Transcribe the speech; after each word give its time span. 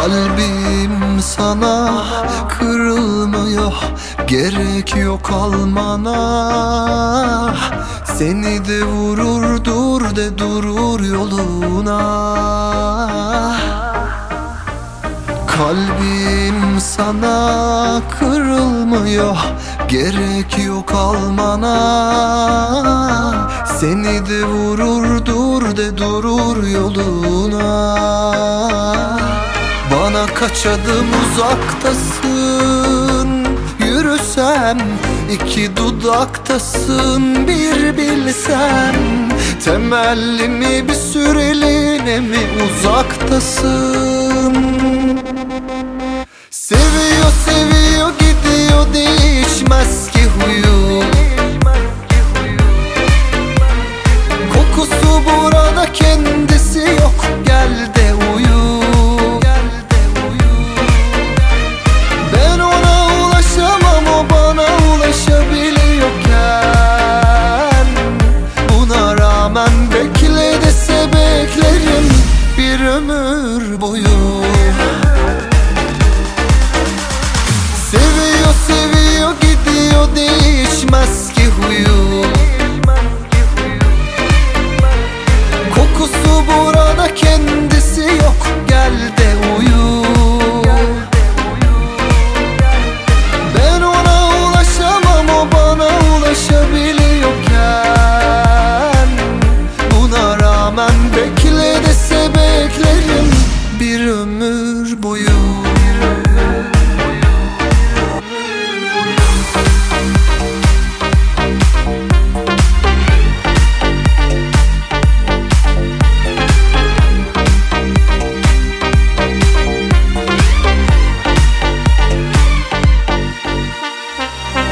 Kalbim 0.00 1.20
sana 1.20 2.04
kırılmıyor 2.48 3.72
Gerek 4.26 4.96
yok 4.96 5.30
almana. 5.30 6.16
Seni 8.04 8.64
de 8.68 8.84
vurur 8.84 9.64
dur 9.64 10.16
de 10.16 10.38
durur 10.38 11.00
yoluna. 11.00 12.00
Kalbim 15.46 16.80
sana 16.80 18.02
kırılmıyor 18.18 19.36
Gerek 19.88 20.58
yok 20.66 20.92
almana. 20.94 21.76
Seni 23.80 24.26
de 24.26 24.44
vurur 24.44 25.26
dur 25.26 25.76
de 25.76 25.98
durur 25.98 26.66
yoluna 26.66 27.90
Bana 29.90 30.26
kaç 30.26 30.66
adım 30.66 31.06
uzaktasın? 31.32 33.28
Yürüsem 33.86 34.78
iki 35.32 35.76
dudaktasın 35.76 37.48
bir 37.48 37.96
bilsem. 37.96 38.94
Temellimi 39.64 40.88
bir 40.88 40.94
süreliğine 40.94 42.20
mi 42.20 42.38
uzaktasın 42.64 44.56
ömür 73.08 73.80
boyu 73.80 74.09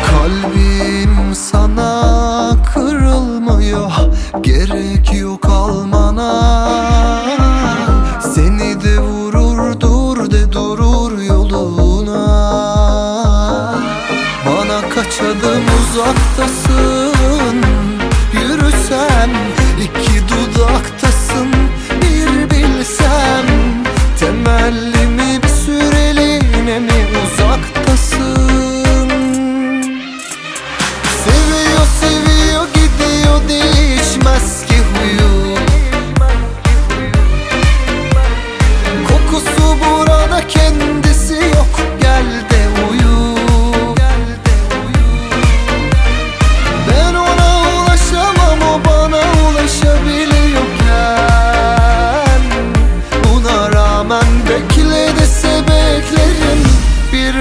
Kalbim 0.06 1.34
sana 1.34 2.56
kırılmıyor 2.74 3.90
Gerek 4.42 5.12
yok 5.20 5.44
almana 5.48 5.87
yoluna 15.48 15.58
Bana 15.58 15.66
kaç 15.66 15.72
adım 15.72 15.78
uzaktasın 15.82 16.97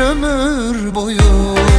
ömür 0.08 0.96
boyu. 0.96 1.77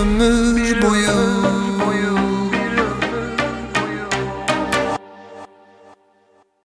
Canımı 0.00 0.29